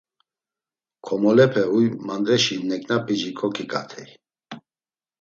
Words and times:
Komolepe 1.05 1.61
huy 1.71 1.85
mandereşi 2.05 2.55
neǩnap̌ici 2.69 3.31
koǩiǩatey. 3.39 4.07